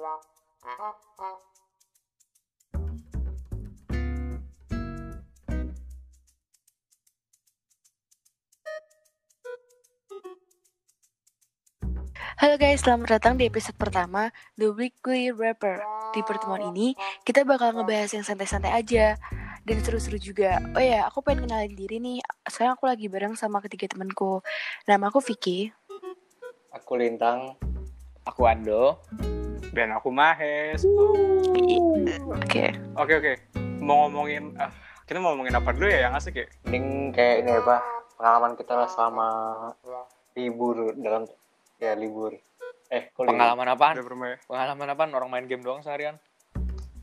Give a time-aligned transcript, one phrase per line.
[0.00, 0.16] Halo
[12.56, 15.84] guys, selamat datang di episode pertama The Weekly Rapper.
[16.16, 16.96] Di pertemuan ini,
[17.28, 19.20] kita bakal ngebahas yang santai-santai aja
[19.68, 20.64] dan seru-seru juga.
[20.72, 22.24] Oh ya, aku pengen kenalin diri nih.
[22.48, 24.40] Sekarang aku lagi bareng sama ketiga temanku.
[24.88, 25.68] Nama aku Vicky.
[26.72, 27.60] Aku Lintang.
[28.24, 28.96] Aku Ando.
[29.70, 30.82] Dan aku Mahes.
[32.28, 32.74] Oke.
[32.94, 33.32] Oke oke.
[33.78, 34.70] Mau ngomongin ah,
[35.04, 36.46] kita mau ngomongin apa dulu ya yang asik ya?
[36.64, 37.76] Mending kayak ini apa
[38.14, 39.28] pengalaman kita lah selama
[40.34, 41.24] libur dalam
[41.78, 42.34] ya libur.
[42.88, 43.32] Eh, kok libur?
[43.32, 43.94] Pengalaman apaan?
[43.96, 44.36] Bermain?
[44.44, 45.10] Pengalaman apaan?
[45.12, 46.18] Orang main game doang seharian?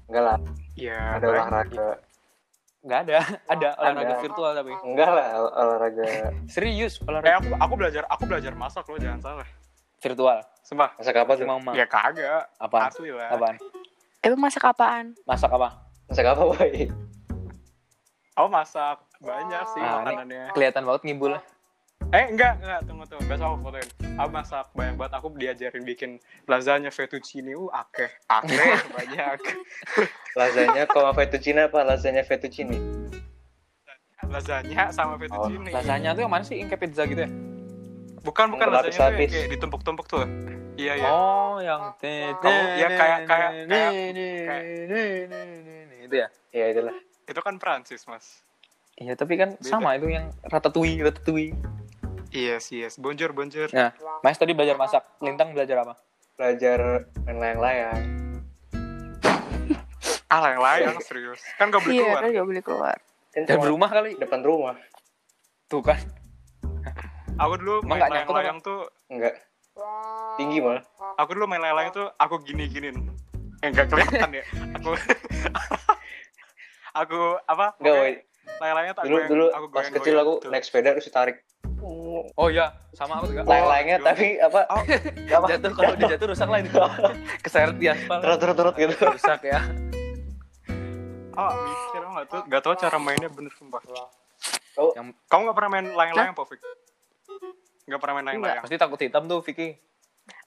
[0.07, 0.37] Enggak lah,
[0.73, 0.99] Iya.
[1.17, 1.39] ada baik.
[1.41, 1.89] olahraga.
[2.79, 3.17] Nggak ada.
[3.49, 4.21] Ada olahraga Ada.
[4.21, 4.71] virtual tapi.
[4.85, 6.03] Enggak lah ol- olahraga
[6.53, 9.47] Serius Eh olahraga aku aku belajar aku belajar masak loh jangan salah.
[9.97, 10.39] Virtual.
[10.61, 10.93] Sumpah.
[10.93, 11.43] masak apa tuh?
[11.47, 11.73] Cuma mah.
[11.73, 12.51] Ya kagak.
[12.57, 12.89] Apaan?
[12.89, 13.31] Asli lah.
[13.31, 13.55] Apaan?
[14.19, 15.05] Emang masak apaan?
[15.23, 15.69] Masak apa?
[16.05, 16.71] Masak apa, boy?
[18.33, 20.53] Aku masak banyak sih Nah, makanannya.
[20.53, 21.33] kelihatan banget ngibul.
[22.07, 23.25] Eh enggak enggak tunggu tunggu.
[23.25, 23.87] Besok aku fotoin.
[24.15, 25.13] Aku masak banyak banget.
[25.15, 26.09] Aku diajarin bikin
[26.45, 27.51] lasagna fettuccine.
[27.51, 28.61] Uh akeh akeh
[28.95, 29.37] banyak.
[30.33, 31.81] Lasagna koma fettuccine apa?
[31.81, 32.77] Lasagna fettuccine.
[34.23, 35.71] Lasagna sama fettuccine.
[35.71, 36.59] Rasanya tuh yang mana sih?
[36.59, 37.29] Yang kayak pizza gitu ya?
[38.17, 39.29] Bukan bukan tuh yang Berlapis-lapis.
[39.29, 40.25] kayak ditumpuk-tumpuk tuh.
[40.75, 41.09] Iya iya.
[41.09, 43.97] Oh, yang te Kamu- ya, kayak- kayak- kayak-
[45.99, 46.27] itu ya.
[46.51, 46.95] Ya itulah.
[47.23, 48.41] Itu kan Prancis mas.
[48.95, 49.67] Iya, tapi kan Beda.
[49.67, 51.53] sama itu yang ratatouille, ratatouille.
[52.29, 52.97] Yes yes.
[52.97, 53.69] Bonjour bonjour.
[53.71, 55.05] Nah, Mas tadi belajar masak.
[55.19, 55.93] Lintang belajar apa?
[56.35, 57.97] Belajar main layang-layang.
[60.27, 61.39] Ah layang-layang serius.
[61.55, 62.19] Kan gak boleh Iya, keluar.
[62.19, 62.97] kan gak boleh keluar.
[63.31, 64.11] Dan rumah kali.
[64.17, 64.75] depan rumah.
[65.67, 65.99] Tuh kan.
[67.37, 68.89] Aku dulu Emang main layang-layang tuh.
[69.07, 69.33] Enggak.
[70.35, 70.81] Tinggi malah.
[71.15, 72.97] Aku dulu main layang-layang tuh aku gini-ginin.
[73.59, 74.43] Eh enggak kelihatan ya.
[74.75, 74.89] Aku
[77.01, 77.77] aku apa?
[77.77, 78.13] Enggak, boy.
[78.57, 80.47] Layang-layangnya tak Dulu goyang- dulu aku pas kecil aku gitu.
[80.49, 81.37] naik sepeda terus ditarik.
[82.33, 83.45] Oh iya, sama aku juga.
[83.45, 84.09] Layang-layangnya gimana?
[84.09, 84.59] tapi apa?
[84.67, 84.81] Oh,
[85.37, 85.45] apa?
[85.47, 86.73] jatuh kalau dia jatuh rusak lah itu
[87.39, 89.05] keseret di aspal Terus terus terus gitu.
[89.05, 89.59] rusak ya
[91.37, 93.77] oh, mikir aku nggak tuh nggak tahu cara mainnya bener sumpah.
[94.73, 96.57] Oh, yang Kamu nggak pernah main layang-layang, Povik?
[97.87, 98.61] Nggak pernah main layang-layang.
[98.61, 99.79] pasti takut hitam tuh Vicky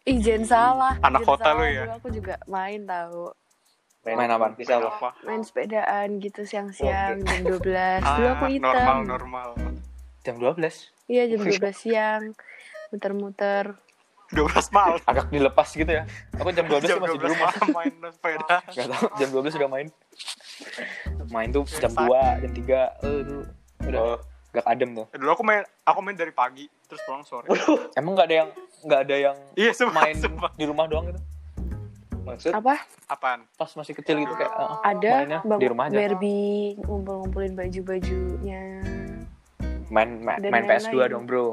[0.02, 0.94] Ih, jangan salah.
[0.98, 1.82] Anak Jangan kota lu ya?
[1.82, 3.32] Dulu aku juga main tahu.
[4.02, 4.52] Main apaan?
[4.54, 4.88] Bisa apa?
[4.90, 5.08] Apa?
[5.22, 8.00] Main sepedaan gitu siang-siang jam 12.
[8.00, 8.64] Dulu Ah, aku hitam.
[8.64, 9.48] normal normal.
[10.20, 12.22] jam 12 Iya, jam 12 siang.
[12.90, 13.72] Muter-muter.
[14.30, 15.00] 12 malam.
[15.02, 17.92] agak dilepas gitu ya aku jam 12 Jam tuh masih di 12 rumah malam main
[18.10, 18.56] sepeda.
[18.76, 19.86] Gak tau jam 12 sudah main
[21.26, 22.06] main tuh jam 2
[22.38, 22.62] jam 3
[23.00, 23.36] eh itu
[23.82, 24.16] udah Oh,
[24.50, 27.46] gak adem tuh Eh, Dulu aku main aku main dari pagi terus pulang sore.
[27.94, 28.48] emang gak ada yang
[28.82, 30.50] gak ada yang Iya, sumpah, main sumpah.
[30.52, 31.20] di rumah doang gitu
[32.20, 32.76] maksud Apa?
[33.06, 33.46] Apaan?
[33.52, 38.62] pas masih kecil gitu kayak eh, Ada mainnya bang di rumah aja Barbie ngumpul-ngumpulin baju-bajunya.
[39.88, 41.10] main main, Dan main PS2 lain-lain.
[41.10, 41.46] dong bro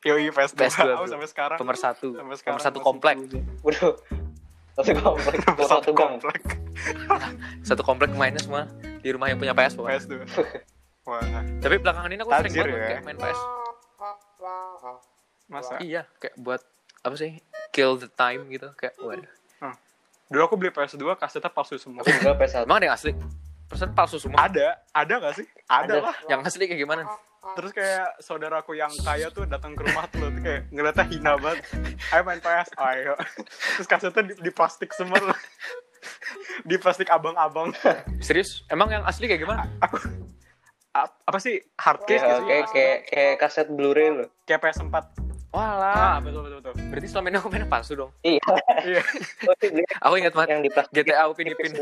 [0.00, 0.56] Yoi, PS2.
[0.56, 1.06] PS2 Aku bro.
[1.08, 1.58] sampai sekarang.
[1.58, 3.16] nomor satu Sampai sekarang nomor satu komplek.
[3.60, 3.94] Waduh.
[4.72, 6.40] Satu komplek, Nomor satu komplek.
[7.68, 8.64] satu komplek mainnya semua
[8.96, 10.12] di rumah yang punya PS pokoknya PS2.
[11.08, 11.20] Wah,
[11.64, 12.88] tapi belakangan ini aku sering Tajir banget ya.
[12.92, 13.40] kayak main PS
[15.50, 15.74] masa?
[15.82, 16.60] iya kayak buat
[17.02, 17.40] apa sih
[17.74, 19.30] kill the time gitu kayak waduh
[20.30, 22.06] Dulu aku beli PS2 kasetnya palsu semua.
[22.06, 22.62] Aku juga PS1.
[22.62, 23.10] emang ada yang asli
[23.66, 25.46] persen palsu semua Ada, ada gak sih?
[25.66, 25.94] Ada, Ada.
[26.06, 26.16] lah.
[26.30, 27.02] yang asli kayak gimana
[27.58, 31.64] Terus kayak saudaraku yang kaya tuh datang ke rumah tuh, kayak ngeliatnya hina banget.
[32.12, 33.16] Ayo main PS, ayo.
[33.80, 35.16] Terus kasetnya di, di plastik semua
[36.68, 37.72] di plastik abang-abang.
[38.20, 39.96] serius emang yang asli kayak gimana aku
[40.92, 44.28] apa sih hard case Kayak gitu kayak kayak kayak kaset Blu-ray loh.
[44.42, 44.94] Kayak PS4.
[45.50, 46.74] walah Ah, betul betul betul.
[46.88, 48.38] berarti selama ini aku mainnya palsu dong Iya.
[48.84, 49.02] Iya.
[49.44, 49.54] Oh,
[50.00, 50.70] aku ingat banget yang di.
[50.92, 51.72] GTA Upin Ipin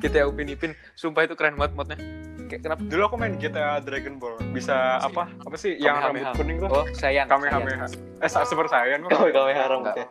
[0.00, 1.98] GTA Upin Ipin sumpah itu keren banget modnya
[2.46, 4.34] kayak kenapa Dulu aku main GTA Dragon Ball.
[4.50, 5.30] Bisa apa?
[5.40, 6.34] Apa sih yang rambut Kamehameha.
[6.34, 6.68] kuning tuh?
[6.68, 7.86] oh sayang Kamehameha.
[8.18, 9.14] Eh, sa- Super Saiyan kok.
[9.14, 10.06] Kami ya.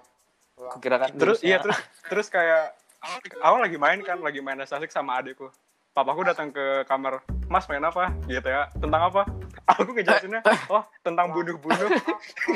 [0.62, 1.76] aku kira kan Terus iya terus
[2.08, 2.72] terus kayak
[3.40, 5.48] awal lagi main kan, lagi main asik sama adekku.
[5.90, 8.14] Papaku datang ke kamar, Mas main apa?
[8.30, 8.70] GTA.
[8.78, 9.26] Tentang apa?
[9.76, 11.90] Aku ngejelasinnya, oh tentang bunuh-bunuh.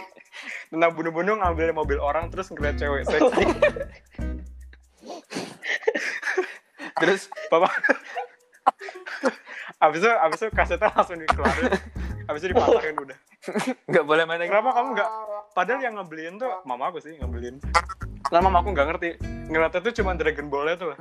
[0.71, 3.43] tentang bunuh-bunuh ngambil mobil orang terus ngeliat cewek seksi.
[7.01, 7.69] terus Papa.
[9.83, 11.73] abis itu, abis itu kasetnya langsung dikeluarin.
[12.31, 13.17] Abis itu dipatahin udah.
[13.91, 15.09] nggak boleh main lagi Kenapa kamu nggak?
[15.51, 17.59] Padahal yang ngebeliin tuh mama aku sih ngebeliin.
[18.33, 19.09] Karena mama aku nggak ngerti.
[19.53, 20.97] Ngeliatnya tuh cuma Dragon Ball-nya tuh.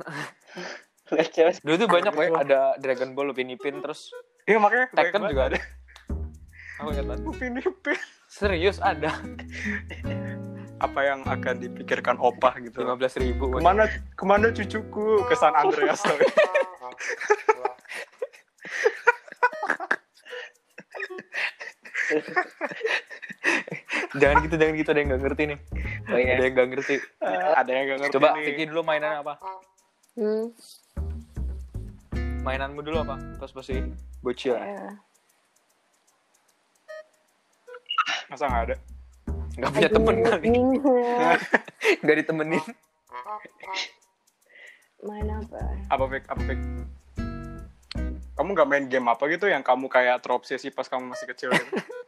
[1.65, 4.13] Dulu tuh banyak ya ada Dragon Ball Upin Ipin terus
[4.45, 5.57] Iya makanya Tekken juga ada.
[6.77, 7.25] Aku ingat banget.
[7.25, 7.97] Upin Ipin.
[8.29, 9.17] serius ada.
[10.77, 12.85] Apa yang akan dipikirkan opah gitu.
[12.85, 15.25] Lima belas ribu ke mana ke mana cucuku?
[15.25, 16.21] Ke San Andreas woy.
[24.21, 25.59] jangan gitu jangan gitu ada yang nggak ngerti nih
[26.11, 26.35] Oh iya.
[26.35, 26.95] ada yang nggak ngerti.
[27.59, 28.43] Ada yang gak ngerti coba nih.
[28.51, 29.33] Vicky dulu mainan apa?
[30.13, 30.45] Hmm,
[32.43, 33.15] mainanmu dulu apa?
[33.39, 33.75] Terus pasti
[34.19, 34.59] bocil.
[34.59, 34.99] Ya.
[38.27, 38.75] masa nggak ada?
[39.53, 40.49] Nggak punya temen kali.
[42.01, 42.63] Nggak ditemenin.
[45.03, 45.59] Main apa?
[45.93, 46.23] apa Vic?
[46.25, 46.59] Apa Vic?
[48.33, 51.77] Kamu nggak main game apa gitu yang kamu kayak terobsesi pas kamu masih kecil gitu?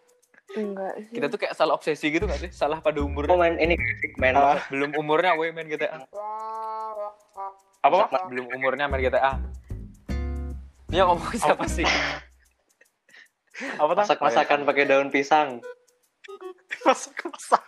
[0.55, 1.11] Enggak sih.
[1.11, 2.49] kita tuh kayak salah obsesi gitu gak sih?
[2.49, 3.75] Salah pada umur Oh main ini
[4.15, 4.63] main Ah.
[4.67, 5.99] belum umurnya woi main GTA
[7.79, 9.37] apa belum umurnya main GTA
[10.85, 11.83] ini yang ngomong siapa sih?
[13.75, 15.59] Apa tuh masak masakan pakai daun pisang.
[16.81, 17.63] masak masak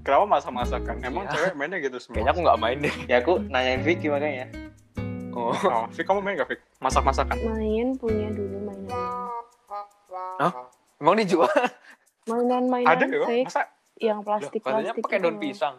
[0.00, 1.32] kenapa masak masakan emang Iya.
[1.34, 2.14] cewek mainnya gitu semua?
[2.16, 2.94] Kayaknya aku nggak main deh.
[3.04, 4.46] Ya aku nanyain Vicky makanya.
[5.30, 5.52] oh.
[5.52, 9.28] Oh Vic kamu main gak Vic masak masakan Main punya dulu mainan.
[10.98, 11.48] Emang dijual
[12.26, 13.62] Mainan-mainan ada ya fake masa
[13.96, 15.02] yang Loh, plastik katanya plastik.
[15.02, 15.76] pakai daun pisang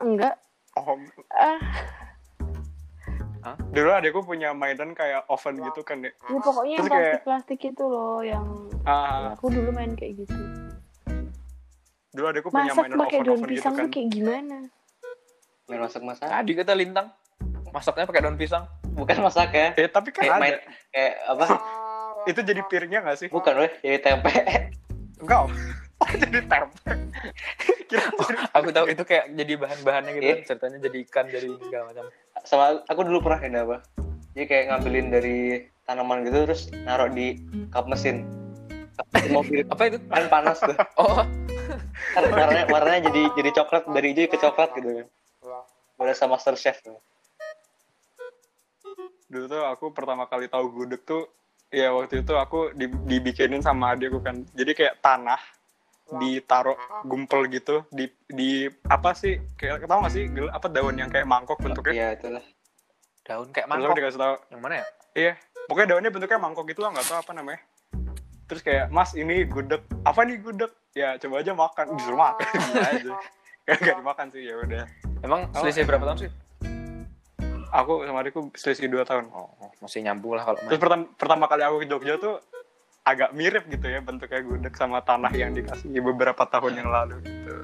[0.00, 0.34] Enggak.
[0.74, 0.96] oh
[3.42, 7.02] Ah, dulu adekku punya mainan kayak oven gitu kan deh ya pokoknya yang Terus kayak-
[7.26, 8.46] plastik-plastik itu loh yang
[8.84, 10.38] ah aku dulu main kayak gitu.
[12.12, 14.58] dulu adekku punya Masak mainan pakai oven daun oven gitu pisang kan tuh kayak gimana?
[15.64, 16.26] Main masak masak.
[16.28, 17.06] tadi kata lintang
[17.68, 19.68] masaknya pakai daun pisang Bukan masak ya.
[19.74, 20.54] eh tapi kan Kayak ada main
[20.88, 21.46] kayak apa?
[22.24, 24.30] Itu jadi piringnya gak sih Bukan weh, jadi tempe.
[25.18, 25.40] enggak
[26.00, 26.78] oh jadi tempe
[27.88, 30.34] kira jadi aku tahu itu kayak jadi bahan-bahannya gitu Iya.
[30.34, 32.04] kan ceritanya jadi ikan jadi segala macam
[32.42, 33.76] Sama aku dulu pernah ini apa?
[34.32, 35.38] Jadi kayak ngambilin dari
[35.84, 37.36] tanaman gitu terus naruh di
[37.68, 38.24] kap mesin.
[38.92, 40.74] Kap mesin mobil apa itu kan panas tuh.
[41.00, 41.22] oh
[42.12, 45.06] Kan warnanya warnanya jadi jadi coklat dari hijau ke coklat gitu kan.
[45.94, 46.96] Berasa master chef tuh.
[49.28, 51.24] dulu tuh aku pertama kali tahu gudeg tuh
[51.72, 54.44] ya waktu itu aku di- dibikinin sama adikku kan.
[54.52, 55.40] Jadi kayak tanah
[56.12, 58.50] ditaruh gumpel gitu di di
[58.84, 61.92] apa sih kayak tau gak sih gel- apa daun yang kayak mangkok bentuknya?
[61.92, 62.44] Iya itulah.
[63.22, 63.96] daun kayak Terus aku mangkok.
[63.96, 64.86] dikasih tahu yang mana ya?
[65.14, 65.32] Iya
[65.62, 67.60] pokoknya daunnya bentuknya mangkok gitu lah nggak tahu apa namanya.
[68.44, 69.80] Terus kayak mas ini gudeg.
[70.02, 70.68] Apa nih gudeg?
[70.92, 71.84] Ya coba aja makan.
[71.96, 73.12] Disuruh makan Gila aja
[73.62, 74.84] kayak gak dimakan sih ya udah.
[75.22, 76.30] Emang Oh, selisih berapa tahun sih
[77.72, 79.48] aku sama adikku selisih dua tahun oh
[79.80, 82.36] masih nyambung lah kalau Terus main pertama, pertama kali aku ke Jogja tuh
[83.02, 87.54] agak mirip gitu ya bentuknya gudeg sama tanah yang dikasih beberapa tahun yang lalu gitu.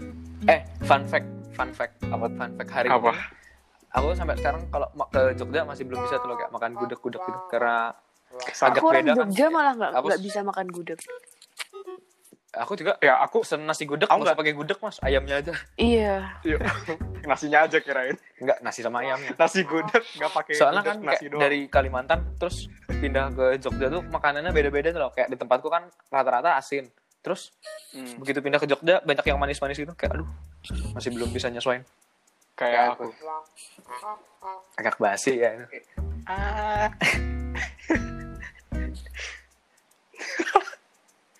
[0.50, 3.14] eh fun fact fun fact apa fun fact hari Apa?
[3.14, 3.20] ini
[3.94, 7.40] aku sampai sekarang kalau ke Jogja masih belum bisa tuh loh kayak makan gudeg-gudeg gitu
[7.52, 7.94] karena
[8.60, 11.00] agak Aku orang beda kan Jogja malah nggak bisa makan gudeg.
[12.58, 14.98] Aku juga Ya aku pesen nasi gudeg Aku nggak pakai gudeg mas.
[15.00, 15.54] Ayamnya aja.
[15.74, 16.36] Iya.
[16.42, 16.60] yuk,
[17.30, 18.18] nasinya aja kirain.
[18.36, 19.32] nggak nasi sama ayamnya.
[19.34, 21.42] Nasi gudeg nggak pakai soalnya gudeg, kan nasi kayak doang.
[21.42, 22.56] dari Kalimantan terus
[22.88, 25.10] pindah ke Jogja tuh makanannya beda-beda tuh loh.
[25.10, 26.90] Kayak di tempatku kan rata-rata asin.
[27.18, 27.50] Terus
[27.88, 29.94] Hmm, begitu pindah ke Jogja banyak yang manis-manis gitu.
[29.96, 30.28] Kayak aduh
[30.92, 31.80] masih belum bisa nyesuain
[32.52, 33.14] kayak aku.
[34.74, 35.64] agak basi ya.
[36.24, 36.90] Ah,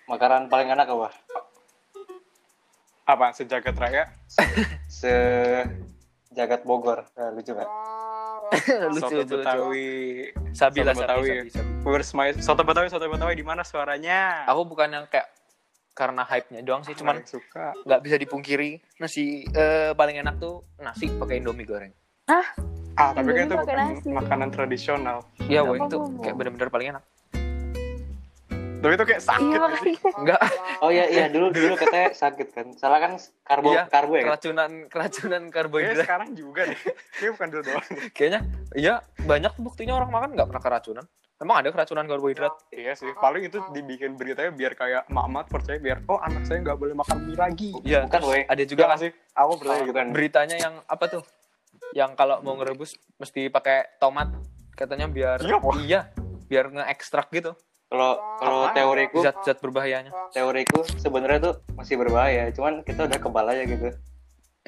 [0.09, 1.09] Makanan paling enak apa?
[3.05, 4.05] apa sejagat raya?
[4.87, 5.13] Se
[6.31, 7.05] jagat Bogor.
[7.11, 7.65] Nah, lucu kan?
[8.89, 9.89] lucu soto lucu lucu Betawi.
[10.51, 11.29] sabi lah Soto sabi, Betawi.
[11.31, 11.69] sabi, sabi.
[11.83, 12.87] Where's my soto Betawi?
[12.87, 14.45] Soto Betawi di mana suaranya?
[14.45, 15.29] aku bukan yang kayak
[15.91, 17.75] karena hype-nya doang sih cuman suka.
[17.83, 21.91] nggak bisa dipungkiri nasi eh, paling enak tuh nasi pakai indomie goreng
[22.95, 24.07] Ah, tapi kan itu bukan nasi.
[24.07, 25.17] makanan tradisional.
[25.43, 27.03] iya itu kayak bener-bener paling enak
[28.79, 29.59] Tapi itu kayak sakit.
[29.59, 30.41] Iya enggak
[30.79, 32.67] Oh iya iya dulu dulu katanya sakit kan.
[32.73, 33.11] Salah kan
[33.43, 34.27] karbo Iya, karbo ya kan?
[34.31, 36.79] keracunan keracunan Kayaknya karbohidrat sekarang juga deh.
[37.11, 37.85] Kayaknya bukan dulu doang.
[38.13, 38.39] kayaknya
[38.73, 41.05] iya banyak tuh buktinya orang makan nggak pernah keracunan
[41.35, 46.03] emang ada keracunan karbohidrat Iya sih, paling itu dibikin beritanya biar kayak mamat percaya biar
[46.05, 47.71] oh anak saya nggak boleh makan mie lagi.
[47.81, 48.41] iya Bukan, terus woy.
[48.43, 49.11] ada Juga juga nggak sih?
[49.33, 49.91] Aku percaya gitu.
[49.91, 50.07] Bukan.
[50.11, 51.23] beritanya yang apa tuh
[51.91, 54.31] yang kalau mau ngerebus mesti pakai tomat
[54.71, 55.99] katanya biar Iya, iya
[56.45, 57.55] biar ngeekstrak gitu
[57.89, 62.53] Kalau kalau teoriku zat-zat berbahayanya teoriku sebenarnya tuh masih berbahaya.
[62.53, 63.89] Cuman kita udah kebal aja gitu.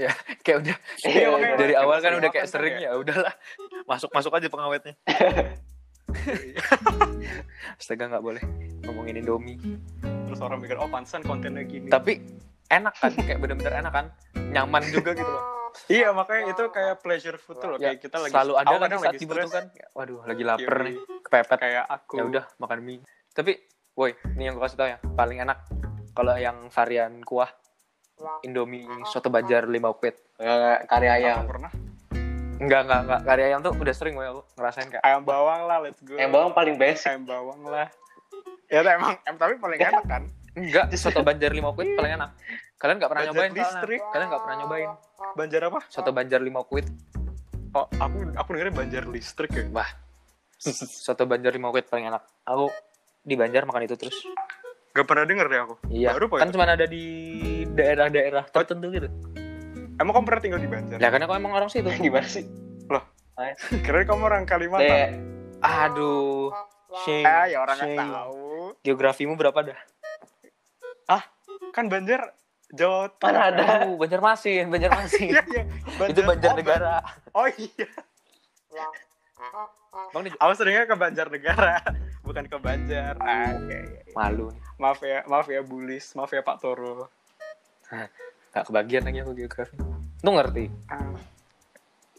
[0.46, 0.75] kayak udah
[1.10, 2.94] Iya, makanya dari awal kan udah kayak sering ya.
[2.94, 3.34] ya udahlah
[3.86, 4.96] masuk masuk aja pengawetnya
[7.80, 8.44] astaga nggak boleh
[8.88, 9.60] ngomongin Indomie
[10.01, 11.92] Terus orang mikir oh pantesan kontennya gini.
[11.92, 12.24] tapi
[12.72, 14.06] enak kan kayak bener-bener enak kan
[14.51, 15.44] nyaman juga gitu loh
[15.88, 18.90] Iya makanya itu kayak pleasure food tuh loh ya, kayak kita lagi selalu ada kan
[19.00, 22.13] saat dibutuhkan waduh lagi lapar yoi, nih kepepet Kayak aku.
[22.16, 23.01] ya udah makan mie
[23.32, 23.51] tapi
[23.94, 25.58] woi ini yang gue kasih tau ya paling enak
[26.12, 27.48] kalau yang varian kuah
[28.42, 30.13] Indomie soto Banjar 5 quid.
[30.38, 31.42] Nggak, kari ayam.
[31.42, 31.72] Nggak pernah
[32.62, 33.22] Enggak, enggak, enggak.
[33.25, 35.01] Kari ayam tuh udah sering gue ngerasain kayak.
[35.01, 37.10] ayam bawang lah let's go Yang bawang paling basic.
[37.10, 37.90] ayam bawang lah
[38.70, 42.30] ya emang em tapi paling enak kan Enggak, soto Banjar 5 quid paling enak.
[42.81, 44.01] Kalian nggak pernah Banjar nyobain listrik.
[44.09, 44.89] Kalian nggak pernah nyobain.
[45.31, 46.88] banjar apa Soto Banjar 5 quid.
[47.71, 49.88] oh aku aku dengerin banjar listrik ya Wah.
[50.59, 52.25] Soto Banjar 5 quid paling enak.
[52.43, 52.67] Aku
[53.21, 54.17] di Banjar makan itu terus.
[54.91, 56.11] gak pernah denger deh aku Iya.
[56.11, 56.51] baru kan itu?
[56.51, 57.05] cuma ada di
[57.63, 59.07] daerah-daerah tertentu gitu.
[59.95, 61.88] emang kamu pernah tinggal di banjar Ya karena aku emang orang situ.
[62.01, 62.43] Gimana sih?
[63.88, 65.09] kira kamu orang Kalimantan Kayak
[65.63, 66.51] Aduh.
[67.07, 67.23] Shame.
[67.23, 68.01] ah ya orang nggak shame.
[68.03, 68.41] tahu
[68.83, 69.79] Geografimu berapa dah?
[71.71, 72.35] kan banjar
[72.72, 73.63] Jawa Mana ada?
[73.84, 75.30] Aduh, Banjarmasin, Banjarmasin.
[75.36, 75.63] Iya, iya.
[76.08, 76.96] itu Banjar oh, Negara.
[77.36, 77.88] Oh iya.
[80.16, 81.84] Bang di Aku seringnya ke Banjar Negara,
[82.24, 83.20] bukan ke Banjar.
[83.20, 84.01] Ah, iya, iya.
[84.16, 84.62] malu nih.
[84.80, 87.12] Maaf ya, maaf ya Bulis, maaf ya Pak Toro.
[88.56, 89.75] Gak kebagian lagi aku geografi.
[90.24, 90.72] Lu ngerti?
[90.88, 91.20] Ah.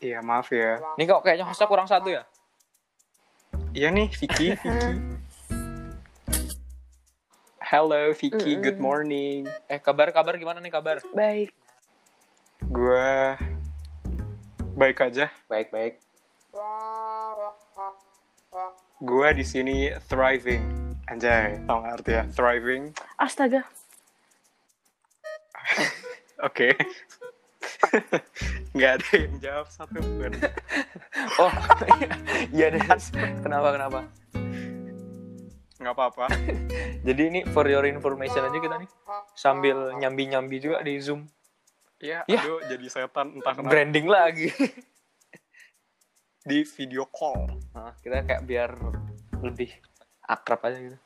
[0.03, 0.83] Iya, maaf ya.
[1.01, 2.29] Ini kok kayaknya hostnya kurang satu ya?
[3.73, 4.69] Iya nih, Vicky, Vicky.
[7.73, 9.49] Hello Vicky, good morning.
[9.65, 11.01] Eh kabar-kabar gimana nih kabar?
[11.17, 11.57] Baik.
[12.69, 13.41] Gua
[14.77, 15.33] baik aja.
[15.49, 15.97] baik-baik.
[19.01, 20.61] Gua di sini thriving.
[21.09, 22.29] Anjay, tau gak arti ya?
[22.37, 22.93] Thriving.
[23.17, 23.65] Astaga.
[26.53, 26.77] Oke.
[28.77, 30.33] Nggak ada yang jawab satu pun.
[31.41, 31.53] Oh,
[32.53, 32.85] iya deh.
[33.41, 34.05] Kenapa kenapa?
[35.83, 36.25] Nggak apa-apa.
[37.07, 38.91] Jadi ini for your information aja kita nih
[39.35, 41.27] sambil nyambi-nyambi juga di Zoom.
[42.03, 42.43] Iya, Ya.
[42.43, 43.71] aduh jadi setan entah kenapa.
[43.71, 44.51] Branding lagi.
[46.43, 47.63] Di video call.
[47.71, 48.75] Nah, kita kayak biar
[49.39, 49.71] lebih
[50.27, 50.99] akrab aja gitu.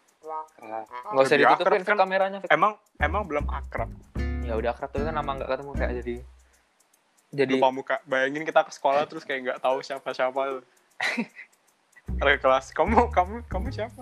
[1.13, 2.01] Nggak usah ditutupin kan?
[2.01, 2.41] kameranya.
[2.49, 3.93] Emang emang belum akrab.
[4.49, 6.15] Ya udah akrab tapi kan lama nggak ketemu kayak jadi
[7.37, 7.97] jadi Lupa muka.
[8.09, 10.65] Bayangin kita ke sekolah terus kayak nggak tahu siapa-siapa.
[12.25, 12.73] Ada kelas.
[12.73, 14.01] Kamu kamu kamu siapa?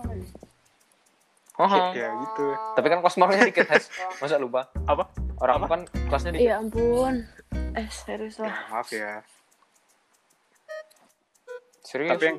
[1.55, 2.45] Oh, Ya gitu.
[2.75, 3.87] tapi kan kelas marknya dikit, Hes.
[4.21, 4.67] Masa lupa?
[4.85, 5.07] Apa?
[5.39, 5.67] Orang Apa?
[5.69, 5.81] kan
[6.11, 6.45] kelasnya dikit.
[6.45, 7.15] Ya ampun.
[7.73, 8.57] Eh, serius Ya, lah.
[8.73, 9.23] maaf ya.
[11.81, 12.11] Serius.
[12.11, 12.39] Tapi yang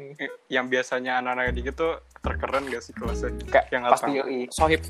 [0.49, 3.29] yang biasanya anak-anak dikit tuh terkeren gak sih kelasnya?
[3.45, 4.17] Kayak yang pasti apa?
[4.19, 4.81] yoi, sohib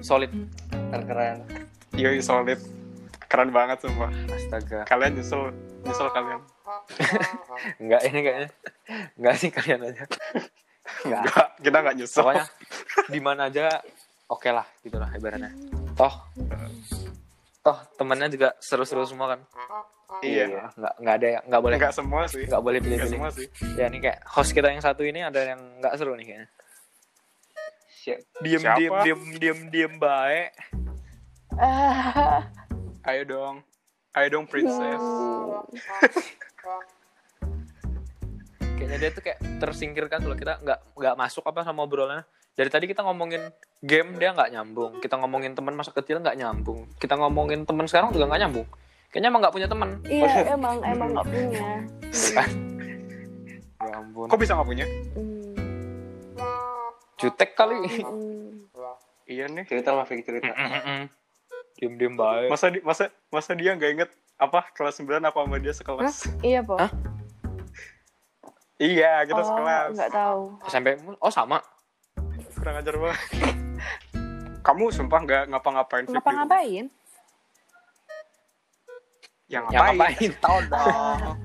[0.00, 0.30] solid
[0.88, 1.36] keren.
[1.92, 2.60] Yoi solid.
[3.28, 4.08] Keren banget semua.
[4.30, 6.40] astaga Kalian nyesel nyesel kalian.
[7.80, 8.48] enggak ini kayaknya
[9.14, 10.04] enggak sih kalian aja
[11.02, 12.20] enggak Enggak, kita nggak nyesel.
[12.22, 12.44] pokoknya
[13.06, 13.70] di mana aja
[14.26, 15.54] oke lah gitu lah ibaratnya
[15.94, 16.14] toh
[17.60, 19.40] toh temennya juga seru-seru semua kan
[20.18, 20.72] Iya.
[20.72, 22.42] enggak enggak ada yang enggak boleh Enggak semua sih.
[22.42, 23.46] enggak boleh Enggak pilih-pilih semua sih.
[23.76, 26.48] ya ini kayak host kita yang satu ini ada yang enggak seru nih kayaknya
[27.98, 28.18] Siap.
[28.40, 28.78] diem Siapa?
[28.78, 30.48] diem diem diem diem baik
[31.54, 32.46] Ah,
[33.04, 33.56] Ayo dong.
[34.12, 35.02] Ayo dong princess.
[38.78, 42.22] kayaknya dia tuh kayak tersingkirkan kalau kita nggak nggak masuk apa sama obrolannya
[42.54, 43.50] dari tadi kita ngomongin
[43.82, 48.14] game dia nggak nyambung kita ngomongin teman masa kecil nggak nyambung kita ngomongin teman sekarang
[48.14, 48.66] juga nggak nyambung
[49.10, 51.66] kayaknya emang nggak punya teman iya, emang emang nggak punya.
[53.78, 54.86] ya ampun Kok bisa nggak punya?
[55.14, 55.54] Hmm,
[57.18, 58.70] jutek kali hmm.
[59.28, 59.68] Iya nih.
[59.68, 60.48] Cerita lah, cerita.
[61.78, 65.56] diem diem baik Masa di, masa masa dia nggak inget apa kelas 9 apa sama
[65.62, 66.26] dia sekelas?
[66.42, 66.78] Iya, po.
[66.78, 66.90] Hah?
[68.78, 69.90] Iya, kita oh, sekelas.
[69.98, 70.42] nggak tahu.
[70.70, 71.58] SMP oh sama
[72.54, 73.20] Kurang ajar banget.
[74.62, 76.14] Kamu sumpah nggak ngapa-ngapain rumah?
[76.18, 76.84] Ngapa-ngapain?
[79.48, 79.98] Yang yang ngapain?
[79.98, 81.38] ngapain tahu dong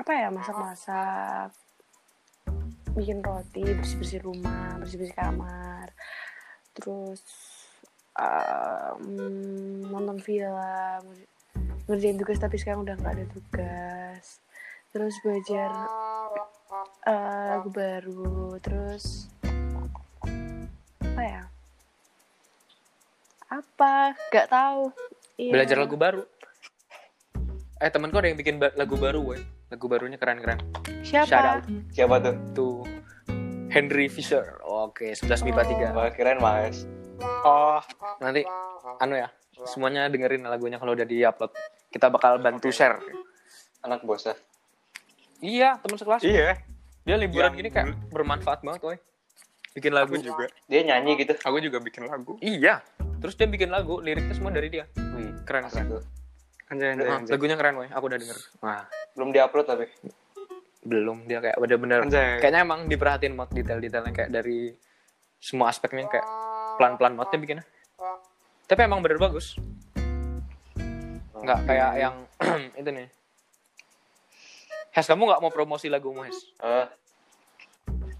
[0.00, 1.48] Apa ya masak-masak?
[2.94, 5.92] Bikin roti, bersih-bersih rumah, bersih-bersih kamar.
[6.76, 7.20] Terus
[8.16, 9.02] um,
[9.88, 11.02] nonton film,
[11.90, 14.43] ngerjain tugas tapi sekarang udah nggak ada tugas.
[14.94, 15.70] Terus belajar
[17.02, 19.26] eh, lagu baru, terus
[21.02, 21.42] apa ya?
[23.50, 24.14] Apa?
[24.30, 24.94] Gak tahu.
[25.34, 25.50] Iya.
[25.50, 26.22] belajar lagu baru
[27.74, 30.62] eh temanku ada yang bikin ba- lagu baru woy lagu barunya keren keren
[31.02, 31.26] Siapa?
[31.26, 32.34] shout out Siapa tuh?
[32.54, 32.74] tuh
[33.66, 36.86] Henry Fisher oke 11 MIPA 3 Wah, keren, Mas.
[37.42, 37.82] Oh,
[38.22, 38.46] nanti
[39.02, 39.26] anu ya
[39.66, 41.50] semuanya dengerin lagunya kalau udah di-upload
[41.90, 43.02] kita bakal bantu share
[43.82, 44.38] Anak bosnya.
[45.40, 46.58] Iya teman sekelas iya.
[47.02, 48.96] dia liburan Yang gini kayak bermanfaat banget woy
[49.72, 50.46] bikin lagu Aku juga.
[50.64, 51.34] Dia nyanyi gitu.
[51.40, 52.38] Aku juga bikin lagu.
[52.38, 52.78] iya
[53.18, 56.04] terus dia bikin lagu liriknya semua dari dia Wih, keren asik keren.
[56.66, 57.32] Anjay, anjay, Ah, anjay.
[57.32, 59.86] lagunya keren woy aku udah denger wah Belum diupload tapi.
[60.80, 62.04] belum dia kayak bener-bener
[62.38, 64.68] kayaknya emang diperhatiin mod detail-detailnya kayak dari
[65.38, 66.26] semua aspeknya kayak
[66.76, 67.64] pelan-pelan modnya bikinnya
[68.64, 69.56] Tapi emang bener bagus.
[71.34, 72.14] Nggak kayak yang
[72.80, 73.08] itu nih.
[74.94, 76.38] Hes, kamu nggak mau promosi lagumu, Hes?
[76.62, 76.86] Eh,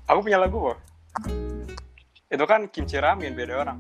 [0.04, 0.78] Aku punya lagu kok.
[2.28, 3.78] Itu kan kimchi ramen beda orang.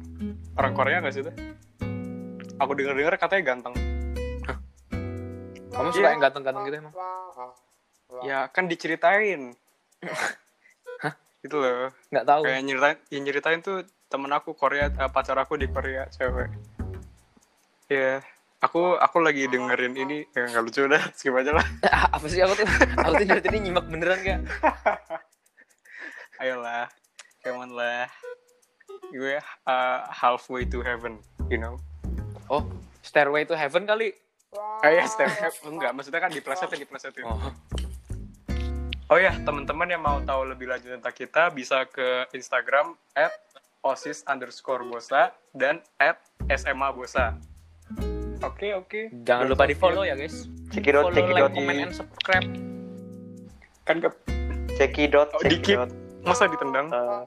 [0.54, 1.32] Orang Korea gak sih itu?
[2.56, 3.74] Aku denger-denger katanya ganteng.
[5.68, 6.10] Kamu suka Iya.
[6.14, 6.94] yang ganteng-ganteng gitu emang?
[8.22, 9.52] Ya kan diceritain.
[11.44, 11.90] Itu loh.
[12.08, 12.40] Nggak tahu.
[12.46, 16.48] Kayak nyeritain, yang nyeritain tuh temen aku Korea, eh, pacar aku di Korea cewek.
[17.90, 18.22] Ya,
[18.64, 21.66] aku aku lagi dengerin ini ya nggak lucu udah skip aja lah.
[22.16, 22.68] apa sih aku tuh?
[23.04, 24.40] Aku tuh dari tadi nyimak beneran kayak.
[26.40, 26.88] Ayolah,
[27.44, 28.08] come on lah.
[29.12, 29.36] Gue
[29.68, 31.20] uh, halfway to heaven,
[31.52, 31.76] you know.
[32.48, 32.64] Oh,
[33.04, 34.12] Stairway to Heaven kali.
[34.54, 35.28] Oh ya, step
[35.66, 37.26] enggak, maksudnya kan diplesetin, diplesetin.
[37.26, 37.50] Oh,
[39.12, 43.36] Oh ya, teman-teman yang mau tahu lebih lanjut tentang kita bisa ke Instagram at
[43.84, 46.16] osis underscore bosa dan at
[46.48, 47.36] SMA bosa.
[48.44, 49.00] Oke, oke.
[49.22, 50.44] jangan lupa di follow ya guys.
[50.68, 52.46] cekidot, Follow, cekidot, like, comment, and subscribe.
[53.82, 54.08] Kan ke,
[54.74, 55.76] cekidot, Oh, dikit.
[55.80, 55.90] cekidot.
[56.20, 56.86] masa ditendang?
[56.88, 57.24] Eh,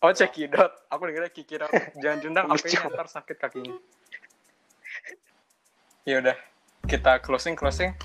[0.00, 0.68] Oh, cekidot.
[0.88, 1.70] Aku dengernya kikidot.
[2.02, 2.76] Jangan dendang, Lucu.
[2.76, 3.72] apa ntar sakit kakinya.
[6.04, 6.36] Ya udah,
[6.84, 7.96] kita closing closing.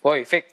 [0.00, 0.46] Woi, Fik.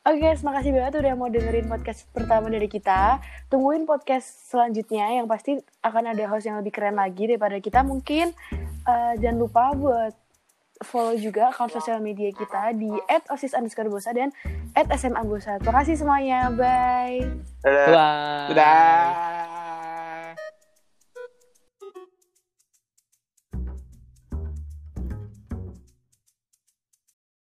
[0.00, 3.20] Oke guys, makasih banget udah mau dengerin podcast pertama dari kita.
[3.52, 7.84] Tungguin podcast selanjutnya yang pasti akan ada host yang lebih keren lagi daripada kita.
[7.84, 8.32] Mungkin
[8.88, 10.16] eh, jangan lupa buat
[10.80, 12.88] follow juga akun sosial media kita di
[13.28, 14.32] @osis underscore bosa dan
[14.72, 15.60] @sma bosa.
[15.60, 17.20] Terima kasih semuanya, bye.
[17.60, 17.84] dadah.
[17.92, 18.56] Bye.
[18.56, 19.59] Dadah.